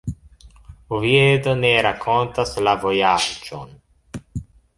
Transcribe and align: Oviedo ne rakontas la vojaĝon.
Oviedo 0.99 1.53
ne 1.59 1.73
rakontas 1.87 2.55
la 2.69 2.75
vojaĝon. 2.87 3.79